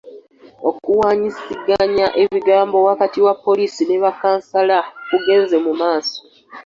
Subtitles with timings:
[0.69, 4.77] Okuwaanyisiganya ebigambo wakati wa poliisi ne bakkansala
[5.07, 6.19] kugenze mu maaso.